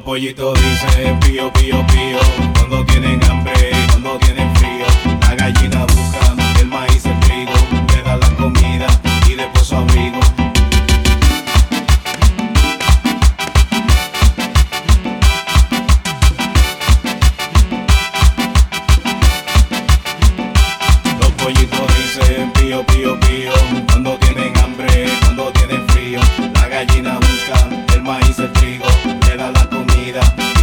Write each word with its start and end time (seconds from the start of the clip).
pollitos 0.00 0.58
dicen 0.62 1.20
pío, 1.20 1.52
pío, 1.52 1.86
pío. 1.88 2.18
Cuando 2.54 2.84
tienen 2.86 3.21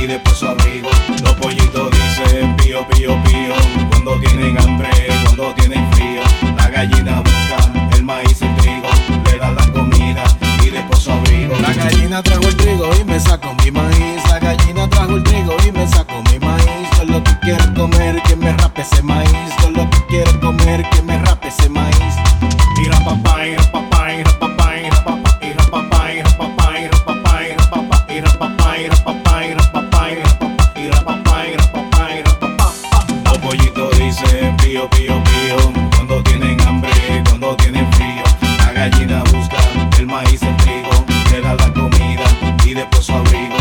y 0.01 0.07
después 0.07 0.37
su 0.37 0.47
abrigo. 0.47 0.89
Los 1.23 1.33
pollitos 1.35 1.89
dicen 1.91 2.55
pío, 2.57 2.87
pío, 2.89 3.21
pío. 3.23 3.53
Cuando 3.89 4.19
tienen 4.19 4.57
hambre, 4.59 4.89
cuando 5.23 5.53
tienen 5.55 5.91
frío. 5.93 6.21
La 6.57 6.69
gallina 6.69 7.21
busca 7.21 7.95
el 7.95 8.03
maíz, 8.03 8.41
el 8.41 8.55
trigo. 8.57 8.87
Le 9.25 9.37
da 9.37 9.51
la 9.51 9.65
comida 9.71 10.23
y 10.63 10.69
después 10.69 10.99
su 10.99 11.11
abrigo. 11.11 11.55
La 11.59 11.73
gallina 11.73 12.23
trajo 12.23 12.47
el 12.47 12.55
trigo 12.55 12.89
y 12.99 13.03
me 13.03 13.19
sacó 13.19 13.53
mi 13.63 13.71
maíz. 13.71 14.23
La 14.29 14.39
gallina 14.39 14.89
trajo 14.89 15.15
el 15.15 15.23
trigo 15.23 15.55
y 15.67 15.71
me 15.71 15.87
sacó 15.87 16.21
mi 16.31 16.39
maíz. 16.39 16.89
Yo 16.97 17.05
lo 17.05 17.23
que 17.23 17.37
quiero 17.41 17.73
comer, 17.73 18.21
que 18.23 18.35
me 18.35 18.53
rape 18.53 18.81
ese 18.81 19.01
maíz. 19.03 19.31
Yo 19.61 19.69
lo 19.71 19.89
que 19.89 20.05
quiero 20.07 20.39
comer, 20.39 20.89
que 20.89 21.01
me 21.01 21.17
rape 21.19 21.49
ese 21.49 21.69
maíz. 21.69 21.95
Ira 22.83 22.97
papá, 23.03 23.45
ira 23.45 23.63
papá, 23.71 24.13
ira 24.13 24.39
papá, 24.39 24.77
ira 24.77 25.03
papá, 25.03 25.43
ira 25.43 25.63
papá, 25.69 26.13
ira 26.13 26.29
papá, 26.37 26.79
ira 26.79 27.05
papá, 27.05 27.43
ira 27.43 27.69
papá, 27.69 28.13
ira 28.13 28.31
papá, 28.39 28.77
ira 28.79 28.95
papá, 29.03 29.58
Cuando 35.95 36.21
tienen 36.23 36.61
hambre, 36.61 36.91
cuando 37.27 37.55
tienen 37.55 37.91
frío. 37.93 38.23
La 38.59 38.71
gallina 38.71 39.23
busca 39.23 39.57
el 39.97 40.05
maíz, 40.05 40.41
el 40.43 40.55
trigo. 40.57 41.05
Le 41.31 41.41
da 41.41 41.55
la 41.55 41.73
comida 41.73 42.23
y 42.65 42.73
después 42.75 43.05
su 43.05 43.13
abrigo. 43.13 43.55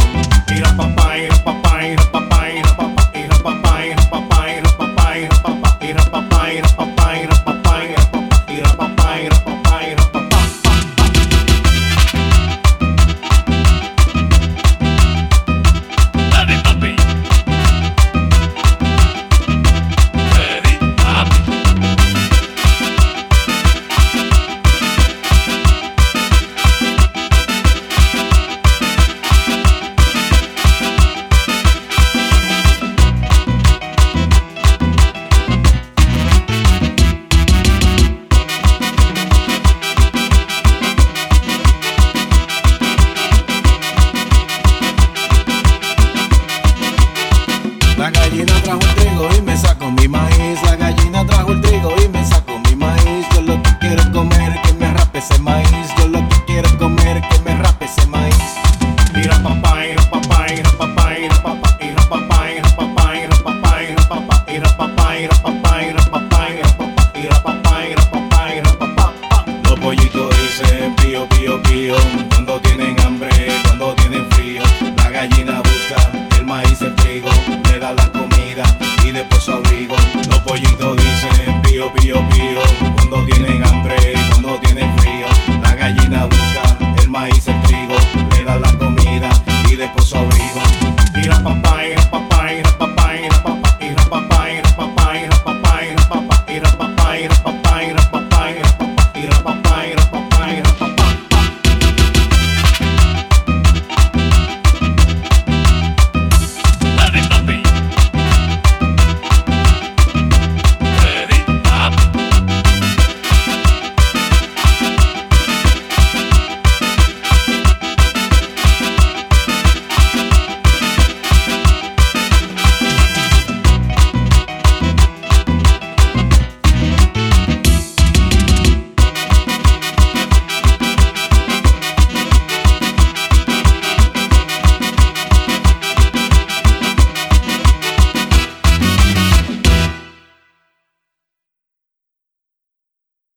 Los 69.65 69.79
pollitos 69.81 70.31
dicen 70.39 70.97
pío, 70.97 71.29
pío, 71.29 71.63
pío. 71.63 71.95
Cuando 72.31 72.61
tienen 72.61 72.99
hambre, 73.01 73.31
cuando 73.65 73.95
tienen 73.95 74.27
frío. 74.31 74.63
La 74.97 75.11
gallina 75.11 75.61
busca 75.61 76.37
el 76.39 76.47
maíz, 76.47 76.81
el 76.81 76.95
trigo. 76.97 77.29
Le 77.71 77.79
da 77.79 77.93
la 77.93 78.11
comida 78.11 78.65
y 79.05 79.11
después 79.13 79.43
su 79.43 79.53
abrigo. 79.53 79.97
Los 80.31 80.39
pollitos 80.41 80.97
dicen 80.97 81.63
pío, 81.63 81.93
pío, 81.93 82.27
pío. 82.31 82.61
Cuando 82.97 83.25
tienen 83.27 83.63
hambre, 83.65 83.97